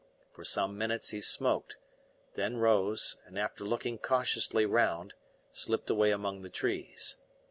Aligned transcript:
For 0.33 0.43
some 0.43 0.79
minutes 0.79 1.11
he 1.11 1.21
smoked, 1.21 1.77
then 2.33 2.57
rose, 2.57 3.17
and 3.27 3.37
after 3.37 3.63
looking 3.63 3.99
cautiously 3.99 4.65
round 4.65 5.13
slipped 5.51 5.91
away 5.91 6.09
among 6.09 6.41
the 6.41 6.49
trees. 6.49 7.17